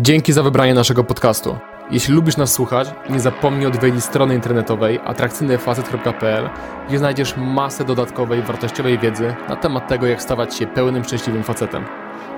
[0.00, 1.56] Dzięki za wybranie naszego podcastu.
[1.90, 6.50] Jeśli lubisz nas słuchać, nie zapomnij odwiedzić strony internetowej atrakcyjnyfacet.pl,
[6.88, 11.84] gdzie znajdziesz masę dodatkowej, wartościowej wiedzy na temat tego, jak stawać się pełnym, szczęśliwym facetem.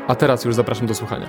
[0.08, 1.26] A teraz już zapraszam do słuchania.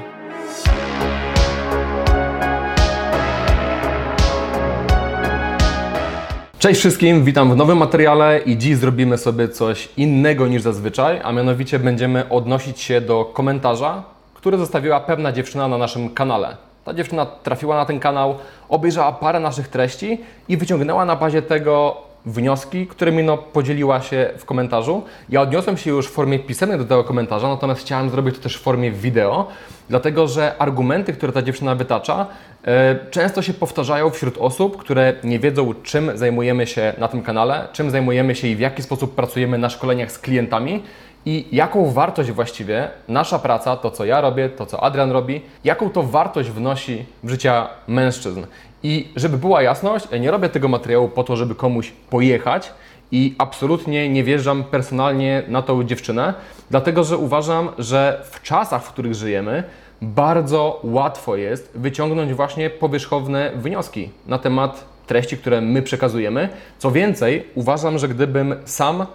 [6.59, 11.31] Cześć wszystkim, witam w nowym materiale i dziś zrobimy sobie coś innego niż zazwyczaj, a
[11.31, 16.57] mianowicie będziemy odnosić się do komentarza, który zostawiła pewna dziewczyna na naszym kanale.
[16.85, 18.35] Ta dziewczyna trafiła na ten kanał,
[18.69, 24.45] obejrzała parę naszych treści i wyciągnęła na bazie tego wnioski, którymi no, podzieliła się w
[24.45, 25.03] komentarzu.
[25.29, 28.57] Ja odniosłem się już w formie pisemnej do tego komentarza, natomiast chciałem zrobić to też
[28.57, 29.47] w formie wideo,
[29.89, 32.25] dlatego że argumenty, które ta dziewczyna wytacza,
[32.65, 37.67] e, często się powtarzają wśród osób, które nie wiedzą, czym zajmujemy się na tym kanale,
[37.73, 40.83] czym zajmujemy się i w jaki sposób pracujemy na szkoleniach z klientami
[41.27, 45.89] i jaką wartość właściwie nasza praca, to co ja robię, to co Adrian robi, jaką
[45.89, 48.45] to wartość wnosi w życia mężczyzn.
[48.83, 52.73] I żeby była jasność, ja nie robię tego materiału po to, żeby komuś pojechać
[53.11, 56.33] i absolutnie nie wjeżdżam personalnie na tą dziewczynę,
[56.69, 59.63] dlatego że uważam, że w czasach, w których żyjemy,
[60.01, 66.49] bardzo łatwo jest wyciągnąć właśnie powierzchowne wnioski na temat treści, które my przekazujemy.
[66.77, 69.05] Co więcej, uważam, że gdybym sam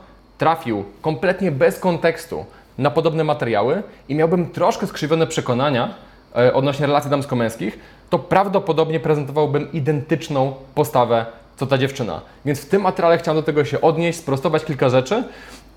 [0.43, 2.45] trafił kompletnie bez kontekstu
[2.79, 5.95] na podobne materiały i miałbym troszkę skrzywione przekonania
[6.37, 7.79] e, odnośnie relacji damsko-męskich,
[8.11, 11.27] to prawdopodobnie prezentowałbym identyczną postawę
[11.57, 12.21] co ta dziewczyna.
[12.45, 15.25] Więc w tym materiale chciałem do tego się odnieść, sprostować kilka rzeczy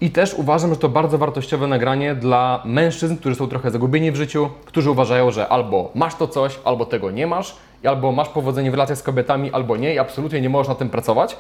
[0.02, 4.16] i też uważam, że to bardzo wartościowe nagranie dla mężczyzn, którzy są trochę zagubieni w
[4.16, 7.56] życiu, którzy uważają, że albo masz to coś, albo tego nie masz,
[7.88, 10.90] albo masz powodzenie w relacjach z kobietami, albo nie i absolutnie nie możesz na tym
[10.90, 11.38] pracować.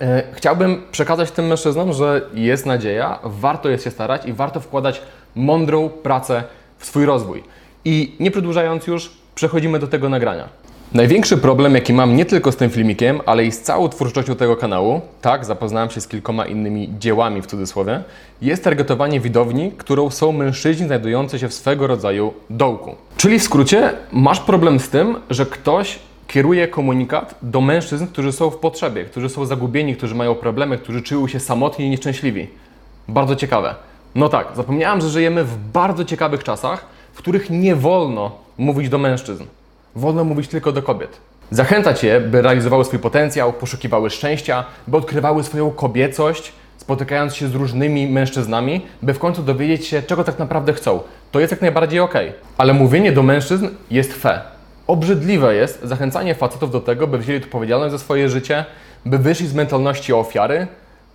[0.00, 5.02] E, chciałbym przekazać tym mężczyznom, że jest nadzieja, warto jest się starać i warto wkładać
[5.34, 6.44] mądrą pracę
[6.78, 7.42] w swój rozwój.
[7.84, 10.48] I nie przedłużając już, przechodzimy do tego nagrania.
[10.94, 14.56] Największy problem, jaki mam nie tylko z tym filmikiem, ale i z całą twórczością tego
[14.56, 18.02] kanału, tak, zapoznałem się z kilkoma innymi dziełami w cudzysłowie,
[18.42, 22.94] jest targetowanie widowni, którą są mężczyźni znajdujący się w swego rodzaju dołku.
[23.16, 28.50] Czyli w skrócie, masz problem z tym, że ktoś kieruje komunikat do mężczyzn, którzy są
[28.50, 32.48] w potrzebie, którzy są zagubieni, którzy mają problemy, którzy czują się samotni i nieszczęśliwi.
[33.08, 33.74] Bardzo ciekawe.
[34.14, 38.98] No tak, zapomniałem, że żyjemy w bardzo ciekawych czasach, w których nie wolno mówić do
[38.98, 39.44] mężczyzn.
[39.96, 41.20] Wolno mówić tylko do kobiet.
[41.50, 47.54] Zachęcać je, by realizowały swój potencjał, poszukiwały szczęścia, by odkrywały swoją kobiecość, spotykając się z
[47.54, 51.00] różnymi mężczyznami, by w końcu dowiedzieć się, czego tak naprawdę chcą.
[51.32, 52.14] To jest jak najbardziej ok.
[52.58, 54.55] Ale mówienie do mężczyzn jest fe.
[54.86, 58.64] Obrzydliwe jest zachęcanie facetów do tego, by wzięli odpowiedzialność za swoje życie,
[59.06, 60.66] by wyszli z mentalności ofiary,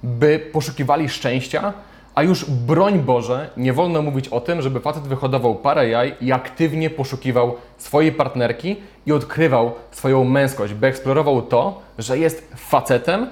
[0.04, 1.74] by poszukiwali szczęścia,
[2.16, 6.32] a już broń Boże, nie wolno mówić o tym, żeby facet wyhodował parę jaj i
[6.32, 13.28] aktywnie poszukiwał swojej partnerki i odkrywał swoją męskość, by eksplorował to, że jest facetem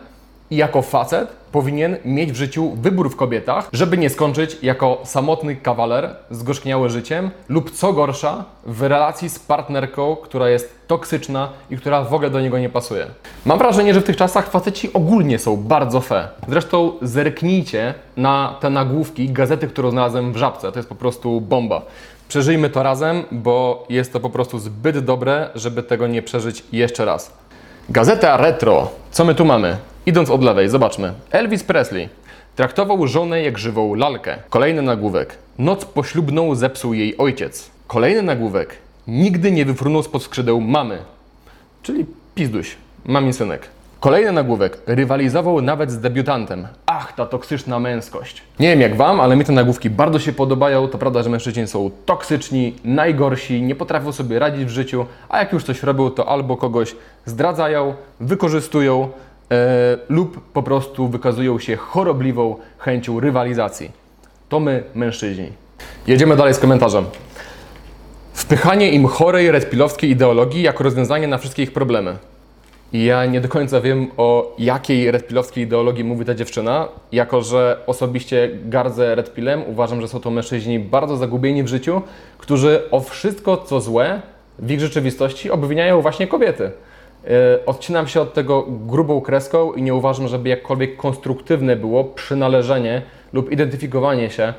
[0.52, 5.56] i jako facet powinien mieć w życiu wybór w kobietach, żeby nie skończyć jako samotny
[5.56, 12.04] kawaler zgorzkniały życiem lub co gorsza w relacji z partnerką, która jest toksyczna i która
[12.04, 13.06] w ogóle do niego nie pasuje.
[13.46, 16.28] Mam wrażenie, że w tych czasach faceci ogólnie są bardzo fe.
[16.48, 20.72] Zresztą zerknijcie na te nagłówki gazety, którą znalazłem w Żabce.
[20.72, 21.82] To jest po prostu bomba.
[22.28, 27.06] Przeżyjmy to razem, bo jest to po prostu zbyt dobre, żeby tego nie przeżyć jeszcze
[27.06, 27.34] raz.
[27.90, 28.92] Gazeta Retro.
[29.12, 29.78] Co my tu mamy?
[30.10, 31.14] Idąc od lewej, zobaczmy.
[31.32, 32.10] Elvis Presley
[32.56, 34.36] traktował żonę jak żywą lalkę.
[34.50, 35.38] Kolejny nagłówek.
[35.60, 37.70] Noc poślubną zepsuł jej ojciec.
[37.88, 38.76] Kolejny nagłówek.
[39.08, 40.98] Nigdy nie wyfrunął spod skrzydeł mamy.
[41.84, 42.06] Czyli
[42.36, 43.68] pizduś, mamin synek.
[44.00, 44.78] Kolejny nagłówek.
[44.88, 46.68] Rywalizował nawet z debiutantem.
[46.86, 48.44] Ach, ta toksyczna męskość.
[48.60, 50.88] Nie wiem jak Wam, ale mi te nagłówki bardzo się podobają.
[50.88, 55.54] To prawda, że mężczyźni są toksyczni, najgorsi, nie potrafią sobie radzić w życiu, a jak
[55.54, 59.10] już coś robią, to albo kogoś zdradzają, wykorzystują,
[60.10, 63.92] lub po prostu wykazują się chorobliwą chęcią rywalizacji.
[64.50, 65.52] To my, mężczyźni.
[66.08, 67.06] Jedziemy dalej z komentarzem.
[68.34, 72.18] Wpychanie im chorej, redpilowskiej ideologii jako rozwiązanie na wszystkie ich problemy.
[72.94, 78.50] Ja nie do końca wiem, o jakiej redpilowskiej ideologii mówi ta dziewczyna, jako że osobiście
[78.66, 82.02] gardzę redpilem, uważam, że są to mężczyźni bardzo zagubieni w życiu,
[82.38, 84.22] którzy o wszystko, co złe
[84.60, 86.72] w ich rzeczywistości obwiniają właśnie kobiety.
[87.28, 93.02] E, odcinam się od tego grubą kreską i nie uważam, żeby jakkolwiek konstruktywne było przynależenie
[93.34, 94.54] lub identyfikowanie się e,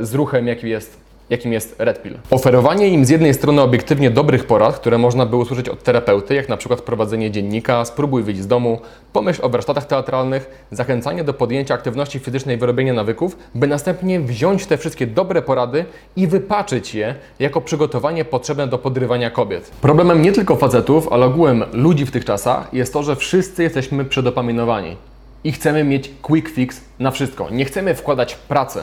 [0.00, 0.99] z ruchem, jaki jest
[1.30, 2.18] jakim jest Red Pill.
[2.30, 6.48] Oferowanie im z jednej strony obiektywnie dobrych porad, które można by usłyszeć od terapeuty, jak
[6.48, 8.80] na przykład prowadzenie dziennika, spróbuj wyjść z domu,
[9.12, 14.78] pomyśl o warsztatach teatralnych, zachęcanie do podjęcia aktywności fizycznej wyrobienia nawyków, by następnie wziąć te
[14.78, 15.84] wszystkie dobre porady
[16.16, 19.70] i wypaczyć je jako przygotowanie potrzebne do podrywania kobiet.
[19.80, 24.04] Problemem nie tylko facetów, ale ogółem ludzi w tych czasach jest to, że wszyscy jesteśmy
[24.04, 24.96] przedopaminowani
[25.44, 27.50] i chcemy mieć quick fix na wszystko.
[27.50, 28.80] Nie chcemy wkładać pracy.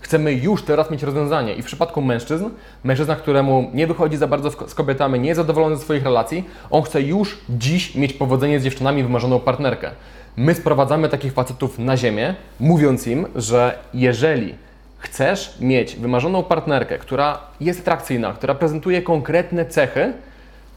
[0.00, 1.54] Chcemy już teraz mieć rozwiązanie.
[1.54, 2.50] I w przypadku mężczyzn,
[2.84, 6.82] mężczyzna, któremu nie wychodzi za bardzo z kobietami, nie jest zadowolony ze swoich relacji, on
[6.82, 9.90] chce już dziś mieć powodzenie z dziewczynami, wymarzoną partnerkę.
[10.36, 14.54] My sprowadzamy takich facetów na ziemię, mówiąc im, że jeżeli
[14.98, 20.12] chcesz mieć wymarzoną partnerkę, która jest atrakcyjna, która prezentuje konkretne cechy,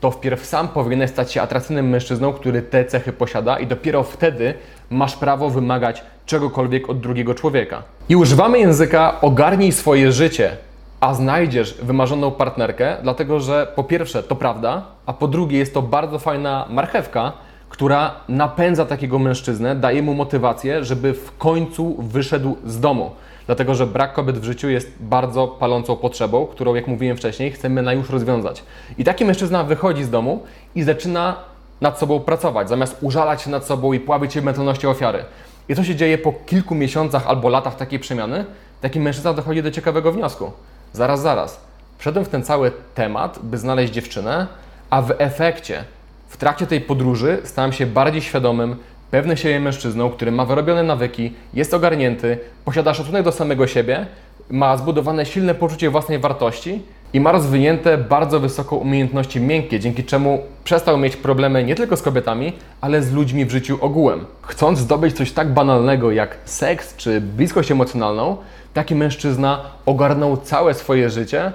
[0.01, 4.53] to wpierw sam powinieneś stać się atrakcyjnym mężczyzną, który te cechy posiada i dopiero wtedy
[4.89, 7.83] masz prawo wymagać czegokolwiek od drugiego człowieka.
[8.09, 10.57] I używamy języka ogarnij swoje życie,
[10.99, 15.81] a znajdziesz wymarzoną partnerkę, dlatego że po pierwsze to prawda, a po drugie jest to
[15.81, 17.31] bardzo fajna marchewka,
[17.69, 23.11] która napędza takiego mężczyznę, daje mu motywację, żeby w końcu wyszedł z domu.
[23.51, 27.81] Dlatego, że brak kobiet w życiu jest bardzo palącą potrzebą, którą, jak mówiłem wcześniej, chcemy
[27.81, 28.63] na już rozwiązać.
[28.97, 30.43] I taki mężczyzna wychodzi z domu
[30.75, 31.35] i zaczyna
[31.81, 35.25] nad sobą pracować, zamiast użalać się nad sobą i pławić się w mentalności ofiary.
[35.69, 38.45] I co się dzieje po kilku miesiącach albo latach takiej przemiany?
[38.81, 40.51] Taki mężczyzna dochodzi do ciekawego wniosku.
[40.93, 41.59] Zaraz, zaraz.
[41.97, 44.47] Wszedłem w ten cały temat, by znaleźć dziewczynę,
[44.89, 45.83] a w efekcie,
[46.27, 48.75] w trakcie tej podróży, stałem się bardziej świadomym,
[49.11, 54.05] pewny siebie mężczyzną, który ma wyrobione nawyki, jest ogarnięty, posiada szacunek do samego siebie,
[54.49, 56.81] ma zbudowane silne poczucie własnej wartości
[57.13, 62.01] i ma rozwinięte bardzo wysoką umiejętności miękkie, dzięki czemu przestał mieć problemy nie tylko z
[62.01, 64.25] kobietami, ale z ludźmi w życiu ogółem.
[64.41, 68.37] Chcąc zdobyć coś tak banalnego jak seks czy bliskość emocjonalną,
[68.73, 71.51] taki mężczyzna ogarnął całe swoje życie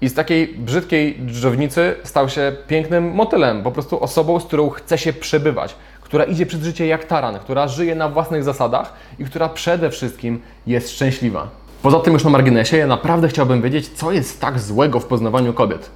[0.00, 4.98] i z takiej brzydkiej drzewnicy stał się pięknym motylem, po prostu osobą, z którą chce
[4.98, 5.74] się przebywać,
[6.14, 10.40] która idzie przez życie jak taran, która żyje na własnych zasadach i która przede wszystkim
[10.66, 11.48] jest szczęśliwa.
[11.82, 15.52] Poza tym już na marginesie, ja naprawdę chciałbym wiedzieć, co jest tak złego w poznawaniu
[15.52, 15.90] kobiet.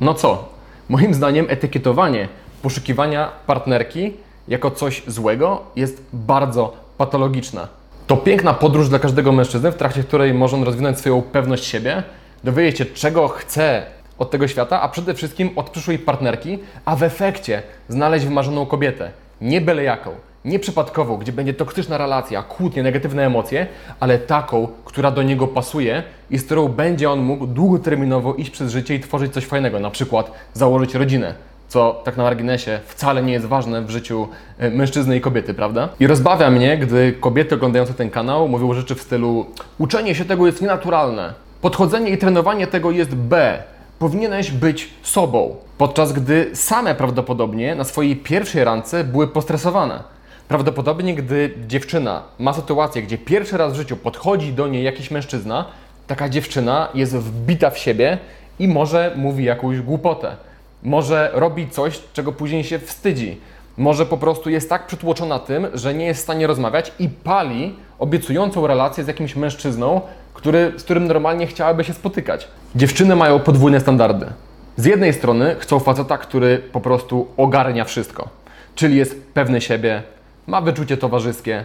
[0.00, 0.48] No co?
[0.88, 2.28] Moim zdaniem etykietowanie
[2.62, 4.12] poszukiwania partnerki
[4.48, 7.68] jako coś złego jest bardzo patologiczne.
[8.06, 12.02] To piękna podróż dla każdego mężczyzny, w trakcie której może on rozwinąć swoją pewność siebie,
[12.44, 13.82] dowiedzieć się, czego chce
[14.18, 19.10] od tego świata, a przede wszystkim od przyszłej partnerki, a w efekcie znaleźć wymarzoną kobietę.
[19.40, 20.10] Nie byle jaką,
[20.44, 23.66] nie przypadkową, gdzie będzie toksyczna relacja, kłótnie, negatywne emocje,
[24.00, 28.72] ale taką, która do niego pasuje i z którą będzie on mógł długoterminowo iść przez
[28.72, 31.34] życie i tworzyć coś fajnego, na przykład założyć rodzinę,
[31.68, 34.28] co tak na marginesie wcale nie jest ważne w życiu
[34.58, 35.88] e, mężczyzny i kobiety, prawda?
[36.00, 39.46] I rozbawia mnie, gdy kobiety oglądające ten kanał mówią rzeczy w stylu
[39.78, 43.62] uczenie się tego jest nienaturalne, podchodzenie i trenowanie tego jest B,
[44.00, 50.02] powinieneś być sobą, podczas gdy same prawdopodobnie na swojej pierwszej randce były postresowane.
[50.48, 55.64] Prawdopodobnie, gdy dziewczyna ma sytuację, gdzie pierwszy raz w życiu podchodzi do niej jakiś mężczyzna,
[56.06, 58.18] taka dziewczyna jest wbita w siebie
[58.58, 60.36] i może mówi jakąś głupotę.
[60.82, 63.40] Może robi coś, czego później się wstydzi.
[63.76, 67.76] Może po prostu jest tak przytłoczona tym, że nie jest w stanie rozmawiać i pali
[67.98, 70.00] obiecującą relację z jakimś mężczyzną,
[70.34, 72.48] który, z którym normalnie chciałaby się spotykać.
[72.74, 74.26] Dziewczyny mają podwójne standardy.
[74.76, 78.28] Z jednej strony chcą faceta, który po prostu ogarnia wszystko,
[78.74, 80.02] czyli jest pewny siebie,
[80.46, 81.64] ma wyczucie towarzyskie.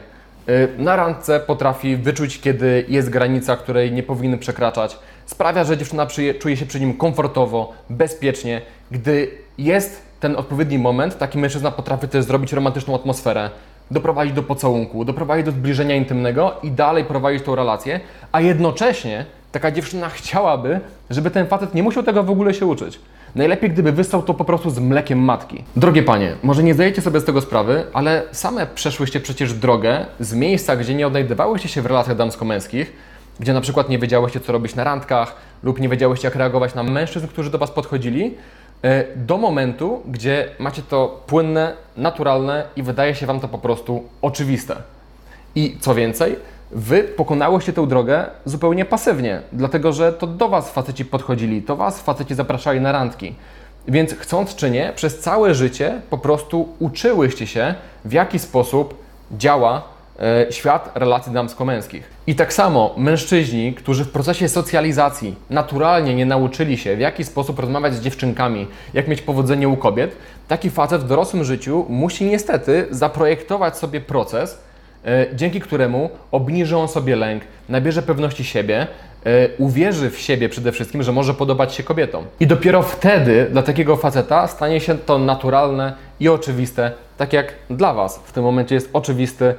[0.49, 4.99] Y, na randce potrafi wyczuć, kiedy jest granica, której nie powinny przekraczać.
[5.25, 6.07] Sprawia, że dziewczyna
[6.39, 8.61] czuje się przy nim komfortowo, bezpiecznie.
[8.91, 9.27] Gdy
[9.57, 13.49] jest ten odpowiedni moment, taki mężczyzna potrafi też zrobić romantyczną atmosferę,
[13.91, 17.99] doprowadzić do pocałunku, doprowadzić do zbliżenia intymnego i dalej prowadzić tą relację,
[18.31, 22.99] a jednocześnie taka dziewczyna chciałaby, żeby ten facet nie musiał tego w ogóle się uczyć.
[23.35, 25.63] Najlepiej, gdyby wystał to po prostu z mlekiem matki.
[25.75, 30.33] Drogie panie, może nie zdajecie sobie z tego sprawy, ale same przeszłyście przecież drogę z
[30.33, 32.93] miejsca, gdzie nie odnajdywałyście się w relacjach damsko-męskich,
[33.39, 36.83] gdzie na przykład nie wiedziałyście, co robić na randkach, lub nie wiedziałyście, jak reagować na
[36.83, 38.33] mężczyzn, którzy do Was podchodzili,
[39.15, 44.75] do momentu, gdzie macie to płynne, naturalne i wydaje się Wam to po prostu oczywiste.
[45.55, 46.35] I co więcej,
[46.71, 52.01] Wy pokonałyście tę drogę zupełnie pasywnie, dlatego że to do Was faceci podchodzili, to Was
[52.01, 53.35] faceci zapraszali na randki.
[53.87, 57.75] Więc chcąc czy nie, przez całe życie po prostu uczyłyście się,
[58.05, 59.81] w jaki sposób działa e,
[60.49, 62.03] świat relacji damsko-męskich.
[62.27, 67.59] I tak samo mężczyźni, którzy w procesie socjalizacji naturalnie nie nauczyli się, w jaki sposób
[67.59, 70.15] rozmawiać z dziewczynkami, jak mieć powodzenie u kobiet,
[70.47, 74.57] taki facet w dorosłym życiu musi niestety zaprojektować sobie proces,
[75.05, 78.87] E, dzięki któremu obniży on sobie lęk, nabierze pewności siebie,
[79.25, 82.25] e, uwierzy w siebie przede wszystkim, że może podobać się kobietom.
[82.39, 87.93] I dopiero wtedy dla takiego faceta stanie się to naturalne i oczywiste, tak jak dla
[87.93, 89.55] Was w tym momencie jest oczywisty e,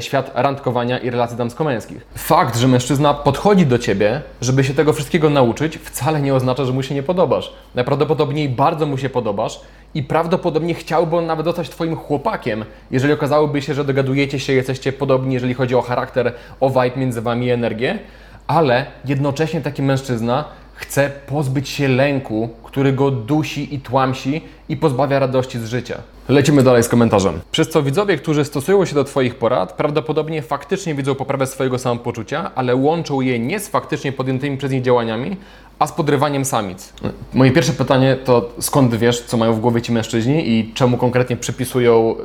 [0.00, 2.06] świat randkowania i relacji damsko-męskich.
[2.14, 6.72] Fakt, że mężczyzna podchodzi do Ciebie, żeby się tego wszystkiego nauczyć, wcale nie oznacza, że
[6.72, 7.52] mu się nie podobasz.
[7.74, 9.60] Najprawdopodobniej bardzo mu się podobasz
[9.94, 14.92] i prawdopodobnie chciałby on nawet zostać Twoim chłopakiem, jeżeli okazałoby się, że dogadujecie się, jesteście
[14.92, 17.98] podobni, jeżeli chodzi o charakter, o vibe między Wami i energię,
[18.46, 25.18] ale jednocześnie taki mężczyzna chce pozbyć się lęku, który go dusi i tłamsi i pozbawia
[25.18, 25.98] radości z życia.
[26.28, 27.40] Lecimy dalej z komentarzem.
[27.52, 32.50] Przez co widzowie, którzy stosują się do Twoich porad, prawdopodobnie faktycznie widzą poprawę swojego samopoczucia,
[32.54, 35.36] ale łączą je nie z faktycznie podjętymi przez nich działaniami,
[35.78, 36.92] a z podrywaniem samic.
[37.34, 41.36] Moje pierwsze pytanie to skąd wiesz, co mają w głowie ci mężczyźni i czemu konkretnie
[41.36, 42.16] przypisują y,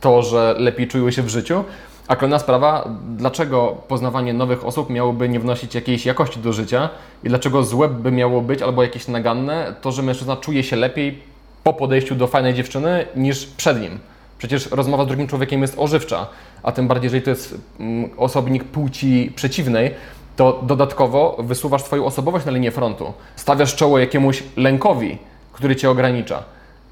[0.00, 1.64] to, że lepiej czują się w życiu?
[2.08, 6.88] A kolejna sprawa, dlaczego poznawanie nowych osób miałoby nie wnosić jakiejś jakości do życia
[7.24, 11.35] i dlaczego złe by miało być albo jakieś naganne to, że mężczyzna czuje się lepiej
[11.66, 13.98] po podejściu do fajnej dziewczyny niż przed nim.
[14.38, 16.26] Przecież rozmowa z drugim człowiekiem jest ożywcza,
[16.62, 19.94] a tym bardziej, jeżeli to jest mm, osobnik płci przeciwnej,
[20.36, 23.12] to dodatkowo wysuwasz Twoją osobowość na linię frontu.
[23.36, 25.18] Stawiasz czoło jakiemuś lękowi,
[25.52, 26.42] który Cię ogranicza.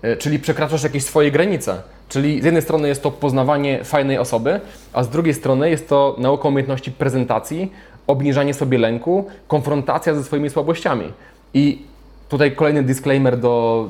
[0.04, 1.83] Y, czyli przekraczasz jakieś swoje granice.
[2.09, 4.61] Czyli z jednej strony jest to poznawanie fajnej osoby,
[4.93, 7.73] a z drugiej strony jest to nauka umiejętności prezentacji,
[8.07, 11.12] obniżanie sobie lęku, konfrontacja ze swoimi słabościami.
[11.54, 11.94] I
[12.28, 13.88] tutaj kolejny disclaimer do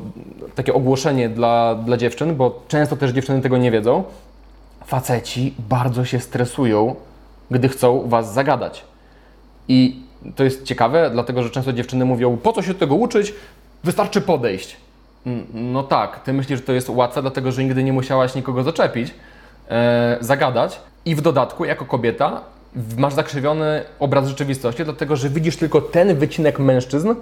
[0.54, 4.04] takie ogłoszenie dla, dla dziewczyn, bo często też dziewczyny tego nie wiedzą.
[4.86, 6.94] Faceci bardzo się stresują,
[7.50, 8.84] gdy chcą was zagadać.
[9.68, 10.02] I
[10.36, 13.34] to jest ciekawe, dlatego że często dziewczyny mówią: Po co się tego uczyć?
[13.84, 14.76] Wystarczy podejść.
[15.54, 19.14] No tak, ty myślisz, że to jest łatwe, dlatego że nigdy nie musiałaś nikogo zaczepić,
[19.70, 22.40] e, zagadać i w dodatku, jako kobieta,
[22.98, 27.14] masz zakrzywiony obraz rzeczywistości, dlatego że widzisz tylko ten wycinek mężczyzn,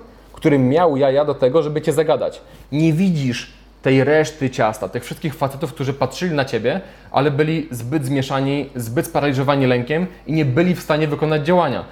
[0.43, 2.41] który miał jaja do tego, żeby cię zagadać.
[2.73, 6.81] Nie widzisz tej reszty ciasta, tych wszystkich facetów, którzy patrzyli na ciebie,
[7.13, 11.85] ale byli zbyt zmieszani, zbyt sparaliżowani lękiem i nie byli w stanie wykonać działania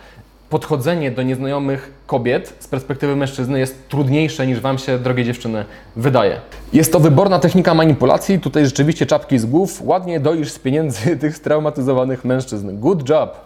[0.49, 5.64] podchodzenie do nieznajomych kobiet z perspektywy mężczyzny jest trudniejsze niż Wam się, drogie dziewczyny,
[5.97, 6.40] wydaje.
[6.73, 11.37] Jest to wyborna technika manipulacji, tutaj rzeczywiście czapki z głów, ładnie doisz z pieniędzy tych
[11.37, 12.80] straumatyzowanych mężczyzn.
[12.80, 13.37] Good job!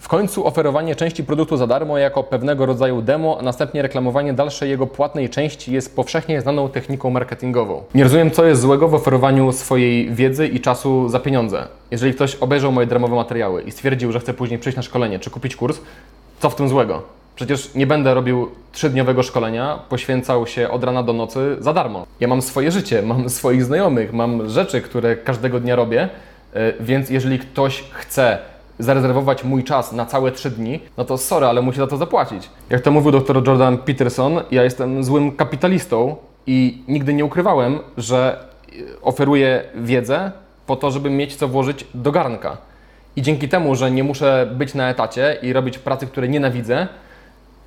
[0.00, 4.70] W końcu oferowanie części produktu za darmo jako pewnego rodzaju demo, a następnie reklamowanie dalszej
[4.70, 7.82] jego płatnej części jest powszechnie znaną techniką marketingową.
[7.94, 11.66] Nie rozumiem, co jest złego w oferowaniu swojej wiedzy i czasu za pieniądze.
[11.90, 15.30] Jeżeli ktoś obejrzał moje darmowe materiały i stwierdził, że chce później przyjść na szkolenie czy
[15.30, 15.80] kupić kurs,
[16.40, 17.02] co w tym złego?
[17.36, 22.06] Przecież nie będę robił trzydniowego szkolenia, poświęcał się od rana do nocy za darmo.
[22.20, 26.08] Ja mam swoje życie, mam swoich znajomych, mam rzeczy, które każdego dnia robię,
[26.54, 28.38] e, więc jeżeli ktoś chce
[28.78, 32.50] zarezerwować mój czas na całe trzy dni, no to sorry, ale musi za to zapłacić.
[32.70, 38.44] Jak to mówił dr Jordan Peterson, ja jestem złym kapitalistą i nigdy nie ukrywałem, że
[39.02, 40.32] oferuję wiedzę
[40.66, 42.56] po to, żeby mieć co włożyć do garnka.
[43.16, 46.88] I dzięki temu, że nie muszę być na etacie i robić pracy, której nienawidzę,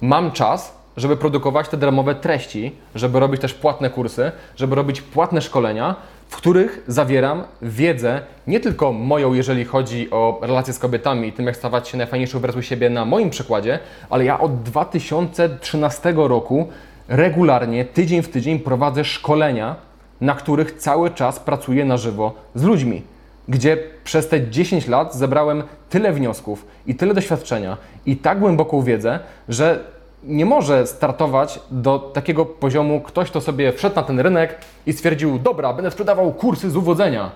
[0.02, 5.42] mam czas, żeby produkować te darmowe treści, żeby robić też płatne kursy, żeby robić płatne
[5.42, 5.96] szkolenia,
[6.28, 11.46] w których zawieram wiedzę nie tylko moją, jeżeli chodzi o relacje z kobietami i tym,
[11.46, 13.80] jak stawać się najfajniejszą wersją siebie na moim przykładzie,
[14.10, 16.68] ale ja od 2013 roku
[17.08, 19.76] regularnie, tydzień w tydzień prowadzę szkolenia,
[20.22, 23.02] na których cały czas pracuję na żywo z ludźmi
[23.48, 29.20] gdzie przez te 10 lat zebrałem tyle wniosków i tyle doświadczenia i tak głęboką wiedzę,
[29.50, 29.95] że
[30.28, 35.40] nie może startować do takiego poziomu ktoś, kto sobie wszedł na ten rynek i stwierdził,
[35.40, 37.32] dobra, będę sprzedawał kursy z uwodzenia.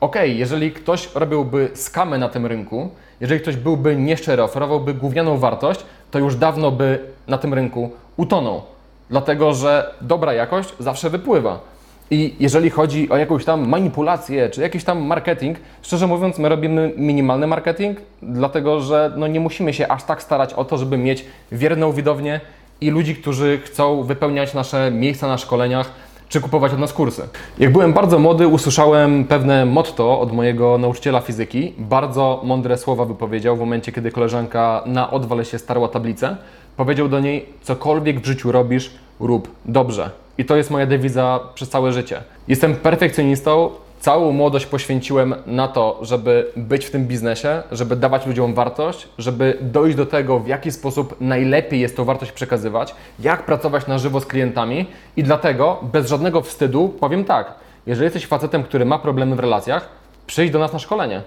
[0.00, 2.90] Ok, jeżeli ktoś robiłby skamy na tym rynku,
[3.20, 8.62] jeżeli ktoś byłby nieszczery, oferowałby gównianą wartość, to już dawno by na tym rynku utonął.
[9.10, 11.60] Dlatego, że dobra jakość zawsze wypływa.
[12.10, 16.92] I jeżeli chodzi o jakąś tam manipulację, czy jakiś tam marketing, szczerze mówiąc, my robimy
[16.96, 21.24] minimalny marketing, dlatego że no nie musimy się aż tak starać o to, żeby mieć
[21.52, 22.40] wierną widownię
[22.80, 25.90] i ludzi, którzy chcą wypełniać nasze miejsca na szkoleniach,
[26.28, 27.22] czy kupować od nas kursy.
[27.58, 31.72] Jak byłem bardzo młody, usłyszałem pewne motto od mojego nauczyciela fizyki.
[31.78, 36.36] Bardzo mądre słowa wypowiedział w momencie, kiedy koleżanka na odwale się starła tablicę.
[36.78, 40.10] Powiedział do niej: Cokolwiek w życiu robisz, rób dobrze.
[40.38, 42.22] I to jest moja dewiza przez całe życie.
[42.48, 43.70] Jestem perfekcjonistą,
[44.00, 49.58] całą młodość poświęciłem na to, żeby być w tym biznesie, żeby dawać ludziom wartość, żeby
[49.60, 54.20] dojść do tego, w jaki sposób najlepiej jest tą wartość przekazywać, jak pracować na żywo
[54.20, 57.54] z klientami i dlatego bez żadnego wstydu powiem tak,
[57.86, 59.88] jeżeli jesteś facetem, który ma problemy w relacjach,
[60.26, 61.22] przyjdź do nas na szkolenie.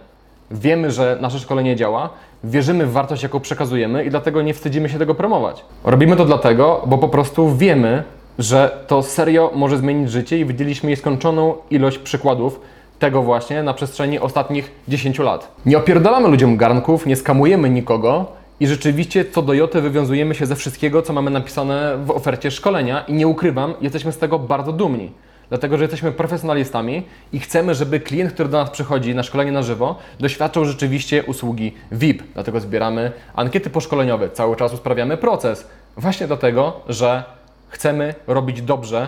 [0.52, 2.10] Wiemy, że nasze szkolenie działa,
[2.44, 5.66] wierzymy w wartość, jaką przekazujemy i dlatego nie wstydzimy się tego promować.
[5.84, 8.04] Robimy to dlatego, bo po prostu wiemy,
[8.40, 12.60] że to serio może zmienić życie i widzieliśmy nieskończoną ilość przykładów
[13.00, 15.52] tego właśnie na przestrzeni ostatnich 10 lat.
[15.66, 18.26] Nie opierdalamy ludziom garnków, nie skamujemy nikogo
[18.60, 23.02] i rzeczywiście co do joty wywiązujemy się ze wszystkiego, co mamy napisane w ofercie szkolenia
[23.08, 25.12] i nie ukrywam, jesteśmy z tego bardzo dumni.
[25.52, 27.04] Dlatego, że jesteśmy profesjonalistami
[27.34, 31.74] i chcemy, żeby klient, który do nas przychodzi na szkolenie na żywo, doświadczał rzeczywiście usługi
[31.92, 32.24] VIP.
[32.34, 35.68] Dlatego zbieramy ankiety poszkoleniowe, cały czas usprawiamy proces.
[35.98, 37.24] Właśnie dlatego, że
[37.70, 39.08] chcemy robić dobrze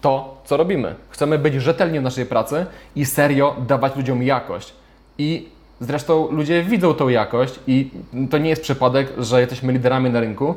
[0.00, 0.94] to, co robimy.
[1.10, 4.72] Chcemy być rzetelni w naszej pracy i serio dawać ludziom jakość.
[5.18, 5.48] I
[5.80, 7.90] zresztą ludzie widzą tą jakość i
[8.30, 10.54] to nie jest przypadek, że jesteśmy liderami na rynku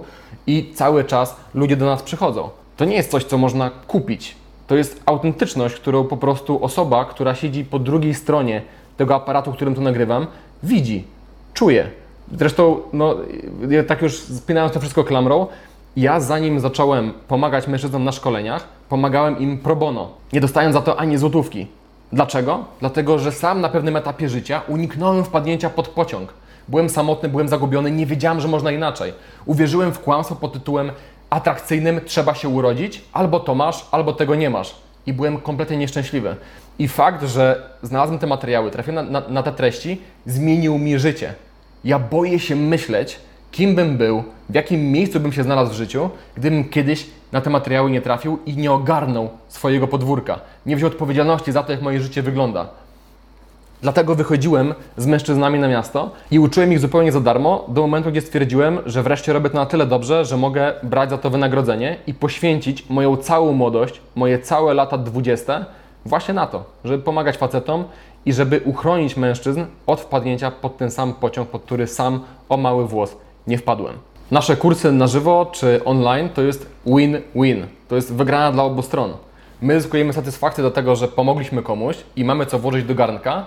[0.47, 2.49] i cały czas ludzie do nas przychodzą.
[2.77, 4.35] To nie jest coś, co można kupić.
[4.67, 8.61] To jest autentyczność, którą po prostu osoba, która siedzi po drugiej stronie
[8.97, 10.27] tego aparatu, którym to nagrywam,
[10.63, 11.03] widzi,
[11.53, 11.89] czuje.
[12.37, 13.15] Zresztą, no,
[13.69, 15.47] ja tak już spinając to wszystko klamrą,
[15.97, 20.99] ja zanim zacząłem pomagać mężczyznom na szkoleniach, pomagałem im pro bono, nie dostając za to
[20.99, 21.67] ani złotówki.
[22.13, 22.65] Dlaczego?
[22.79, 26.33] Dlatego, że sam na pewnym etapie życia uniknąłem wpadnięcia pod pociąg.
[26.67, 29.13] Byłem samotny, byłem zagubiony, nie wiedziałem, że można inaczej.
[29.45, 30.91] Uwierzyłem w kłamstwo pod tytułem
[31.29, 34.75] atrakcyjnym trzeba się urodzić, albo to masz, albo tego nie masz.
[35.05, 36.35] I byłem kompletnie nieszczęśliwy.
[36.79, 41.33] I fakt, że znalazłem te materiały, trafiłem na, na, na te treści, zmienił mi życie.
[41.83, 43.19] Ja boję się myśleć,
[43.51, 47.49] kim bym był, w jakim miejscu bym się znalazł w życiu, gdybym kiedyś na te
[47.49, 51.99] materiały nie trafił i nie ogarnął swojego podwórka, nie wziął odpowiedzialności za to, jak moje
[51.99, 52.67] życie wygląda.
[53.81, 58.21] Dlatego wychodziłem z mężczyznami na miasto i uczyłem ich zupełnie za darmo, do momentu, gdzie
[58.21, 62.13] stwierdziłem, że wreszcie robię to na tyle dobrze, że mogę brać za to wynagrodzenie i
[62.13, 65.65] poświęcić moją całą młodość, moje całe lata dwudzieste
[66.05, 67.83] właśnie na to, żeby pomagać facetom
[68.25, 72.19] i żeby uchronić mężczyzn od wpadnięcia pod ten sam pociąg, pod który sam
[72.49, 73.17] o mały włos
[73.47, 73.93] nie wpadłem.
[74.31, 77.65] Nasze kursy na żywo czy online to jest win-win.
[77.87, 79.13] To jest wygrana dla obu stron.
[79.61, 83.45] My zyskujemy satysfakcję do tego, że pomogliśmy komuś i mamy co włożyć do garnka,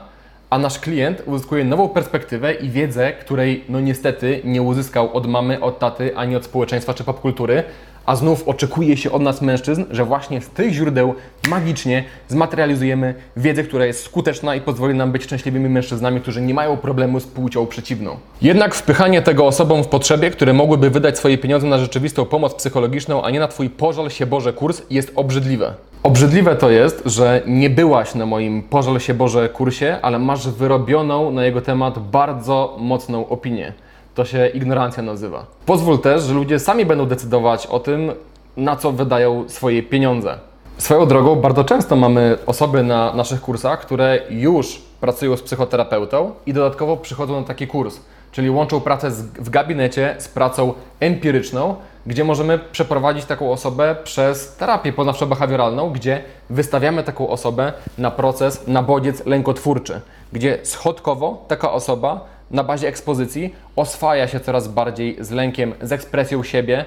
[0.50, 5.60] a nasz klient uzyskuje nową perspektywę i wiedzę, której no niestety nie uzyskał od mamy,
[5.60, 7.62] od taty, ani od społeczeństwa czy popkultury,
[8.06, 11.14] a znów oczekuje się od nas mężczyzn, że właśnie z tych źródeł
[11.48, 16.76] magicznie zmaterializujemy wiedzę, która jest skuteczna i pozwoli nam być szczęśliwymi mężczyznami, którzy nie mają
[16.76, 18.16] problemu z płcią przeciwną.
[18.42, 23.22] Jednak wpychanie tego osobom w potrzebie, które mogłyby wydać swoje pieniądze na rzeczywistą pomoc psychologiczną,
[23.22, 25.74] a nie na Twój pożal się Boże kurs, jest obrzydliwe.
[26.02, 31.30] Obrzydliwe to jest, że nie byłaś na moim Pożal się Boże kursie, ale masz wyrobioną
[31.30, 33.72] na jego temat bardzo mocną opinię.
[34.14, 35.46] To się ignorancja nazywa.
[35.66, 38.12] Pozwól też, że ludzie sami będą decydować o tym,
[38.56, 40.38] na co wydają swoje pieniądze.
[40.78, 46.52] Swoją drogą, bardzo często mamy osoby na naszych kursach, które już pracują z psychoterapeutą i
[46.52, 48.00] dodatkowo przychodzą na taki kurs,
[48.32, 51.74] czyli łączą pracę z, w gabinecie z pracą empiryczną,
[52.06, 58.82] gdzie możemy przeprowadzić taką osobę przez terapię poznawczo-behawioralną, gdzie wystawiamy taką osobę na proces, na
[58.82, 60.00] bodziec lękotwórczy,
[60.32, 66.42] gdzie schodkowo taka osoba na bazie ekspozycji oswaja się coraz bardziej z lękiem, z ekspresją
[66.42, 66.84] siebie,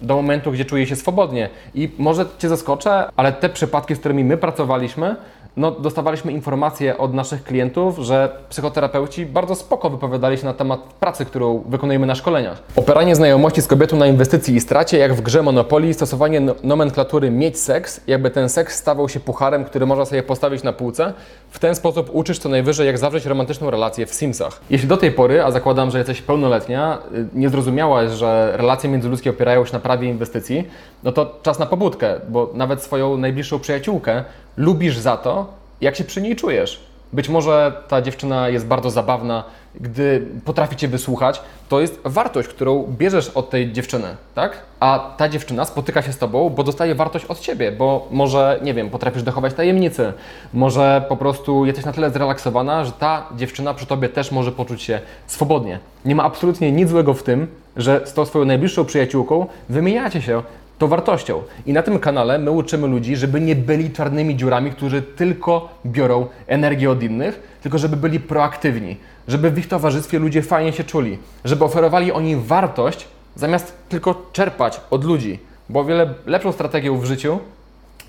[0.00, 1.48] do momentu, gdzie czuje się swobodnie.
[1.74, 5.16] I może Cię zaskoczę, ale te przypadki, z którymi my pracowaliśmy,
[5.56, 11.24] no, dostawaliśmy informacje od naszych klientów, że psychoterapeuci bardzo spoko wypowiadali się na temat pracy,
[11.24, 12.62] którą wykonujemy na szkoleniach.
[12.76, 17.30] Opieranie znajomości z kobietą na inwestycji i stracie, jak w grze Monopoly, stosowanie no- nomenklatury
[17.30, 21.12] mieć seks, jakby ten seks stawał się pucharem, który można sobie postawić na półce.
[21.50, 24.60] W ten sposób uczysz co najwyżej, jak zawrzeć romantyczną relację w Simsach.
[24.70, 29.30] Jeśli do tej pory, a zakładam, że jesteś pełnoletnia, y, nie zrozumiałaś, że relacje międzyludzkie
[29.30, 30.68] opierają się na prawie inwestycji,
[31.02, 34.24] no to czas na pobudkę, bo nawet swoją najbliższą przyjaciółkę
[34.56, 35.46] lubisz za to,
[35.80, 36.80] jak się przy niej czujesz.
[37.12, 39.44] Być może ta dziewczyna jest bardzo zabawna,
[39.80, 44.58] gdy potrafi Cię wysłuchać, to jest wartość, którą bierzesz od tej dziewczyny, tak?
[44.80, 48.74] A ta dziewczyna spotyka się z Tobą, bo dostaje wartość od Ciebie, bo może, nie
[48.74, 50.12] wiem, potrafisz dochować tajemnicy,
[50.52, 54.82] może po prostu jesteś na tyle zrelaksowana, że ta dziewczyna przy Tobie też może poczuć
[54.82, 55.78] się swobodnie.
[56.04, 60.42] Nie ma absolutnie nic złego w tym, że z tą swoją najbliższą przyjaciółką wymieniacie się
[60.78, 61.42] to wartością.
[61.66, 66.26] I na tym kanale my uczymy ludzi, żeby nie byli czarnymi dziurami, którzy tylko biorą
[66.46, 68.96] energię od innych, tylko żeby byli proaktywni,
[69.28, 74.80] żeby w ich towarzystwie ludzie fajnie się czuli, żeby oferowali oni wartość, zamiast tylko czerpać
[74.90, 75.38] od ludzi.
[75.68, 77.38] Bo o wiele lepszą strategią w życiu,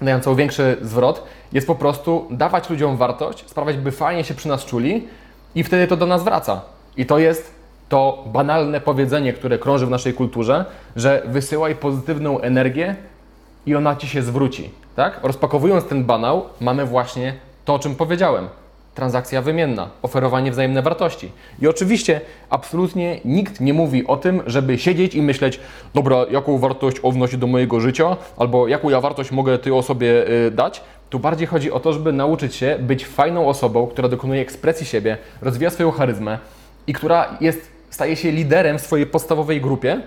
[0.01, 1.23] dającą większy zwrot,
[1.53, 5.07] jest po prostu dawać ludziom wartość, sprawiać, by fajnie się przy nas czuli
[5.55, 6.61] i wtedy to do nas wraca.
[6.97, 7.51] I to jest
[7.89, 12.95] to banalne powiedzenie, które krąży w naszej kulturze, że wysyłaj pozytywną energię
[13.65, 14.69] i ona ci się zwróci.
[14.95, 15.19] Tak?
[15.23, 17.33] Rozpakowując ten banał, mamy właśnie
[17.65, 18.47] to, o czym powiedziałem.
[18.95, 21.31] transakcja wymienna, oferowanie wzajemne wartości.
[21.61, 25.59] I oczywiście absolutnie nikt nie mówi o tym, żeby siedzieć i myśleć,
[25.93, 30.29] dobra, jaką wartość on wnosi do mojego życia, albo jaką ja wartość mogę tej osobie
[30.29, 30.81] y, dać.
[31.09, 35.17] Tu bardziej chodzi o to, żeby nauczyć się być fajną osobą, która dokonuje ekspresji siebie,
[35.41, 36.39] rozwija swoją charyzmę
[36.87, 40.01] i która jest, staje się liderem w swojej podstawowej grupie,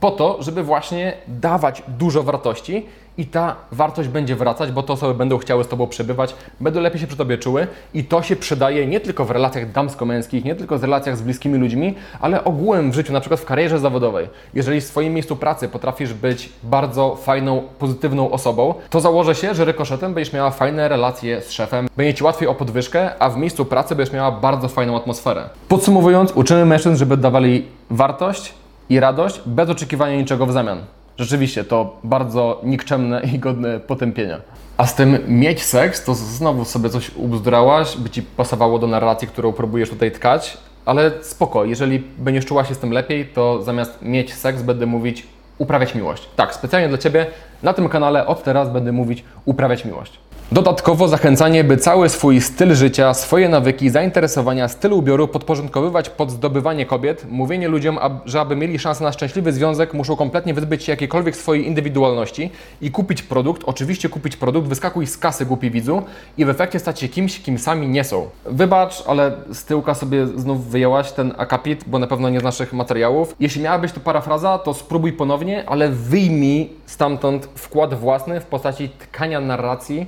[0.00, 2.86] po to, żeby właśnie dawać dużo wartości
[3.18, 7.00] i ta wartość będzie wracać, bo te osoby będą chciały z Tobą przebywać, będą lepiej
[7.00, 10.78] się przy Tobie czuły i to się przydaje nie tylko w relacjach damsko-męskich, nie tylko
[10.78, 14.28] w relacjach z bliskimi ludźmi, ale ogółem w życiu, na przykład w karierze zawodowej.
[14.54, 19.64] Jeżeli w swoim miejscu pracy potrafisz być bardzo fajną, pozytywną osobą, to założę się, że
[19.64, 23.64] rykoszetem będziesz miała fajne relacje z szefem, będzie Ci łatwiej o podwyżkę, a w miejscu
[23.64, 25.48] pracy będziesz miała bardzo fajną atmosferę.
[25.68, 28.54] Podsumowując, uczymy mężczyzn, żeby dawali wartość,
[28.90, 30.78] i radość bez oczekiwania niczego w zamian.
[31.18, 34.40] Rzeczywiście to bardzo nikczemne i godne potępienia.
[34.76, 39.28] A z tym mieć seks, to znowu sobie coś ubzdrałaś, by ci pasowało do narracji,
[39.28, 44.02] którą próbujesz tutaj tkać, ale spoko, jeżeli będziesz czuła się z tym lepiej, to zamiast
[44.02, 45.26] mieć seks będę mówić
[45.58, 46.28] uprawiać miłość.
[46.36, 47.26] Tak, specjalnie dla Ciebie
[47.62, 50.18] na tym kanale od teraz będę mówić uprawiać miłość.
[50.52, 56.86] Dodatkowo zachęcanie, by cały swój styl życia, swoje nawyki, zainteresowania, styl ubioru podporządkowywać pod zdobywanie
[56.86, 61.36] kobiet, mówienie ludziom, że aby mieli szansę na szczęśliwy związek, muszą kompletnie wyzbyć się jakiejkolwiek
[61.36, 66.02] swojej indywidualności i kupić produkt, oczywiście kupić produkt, wyskakuj z kasy głupi widzu
[66.38, 68.28] i w efekcie stać się kimś, kim sami nie są.
[68.44, 72.72] Wybacz, ale z tyłka sobie znów wyjęłaś ten akapit, bo na pewno nie z naszych
[72.72, 73.34] materiałów.
[73.40, 78.88] Jeśli miała być to parafraza, to spróbuj ponownie, ale wyjmij stamtąd wkład własny w postaci
[78.88, 80.06] tkania narracji,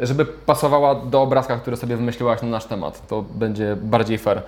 [0.00, 3.06] żeby pasowała do obrazka, który sobie wymyśliłaś na nasz temat.
[3.08, 4.42] To będzie bardziej fair.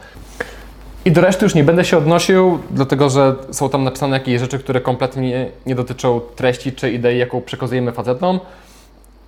[1.04, 4.58] I do reszty już nie będę się odnosił, dlatego że są tam napisane jakieś rzeczy,
[4.58, 8.40] które kompletnie nie dotyczą treści czy idei, jaką przekazujemy facetom.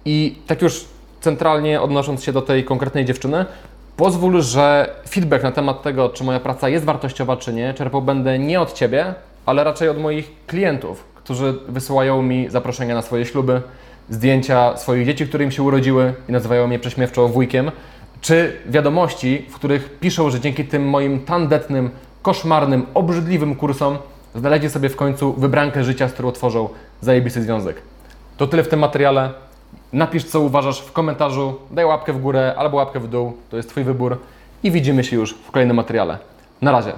[0.05, 0.85] I tak już
[1.21, 3.45] centralnie odnosząc się do tej konkretnej dziewczyny,
[3.97, 8.39] pozwól, że feedback na temat tego, czy moja praca jest wartościowa, czy nie, czerpał będę
[8.39, 9.15] nie od Ciebie,
[9.47, 13.63] ale raczej od moich klientów, którzy wysyłają mi zaproszenia na swoje śluby,
[14.11, 17.71] zdjęcia swoich dzieci, które im się urodziły i nazywają mnie prześmiewczo wujkiem,
[18.21, 21.91] czy wiadomości, w których piszą, że dzięki tym moim tandetnym,
[22.23, 23.99] koszmarnym, obrzydliwym kursom
[24.35, 26.69] znaleźli sobie w końcu wybrankę życia, z którą tworzą
[27.01, 27.83] zajebisty związek.
[28.37, 29.31] To tyle w tym materiale.
[29.93, 33.69] Napisz, co uważasz w komentarzu, daj łapkę w górę albo łapkę w dół, to jest
[33.69, 34.19] Twój wybór
[34.63, 36.19] i widzimy się już w kolejnym materiale.
[36.63, 36.93] Na razie.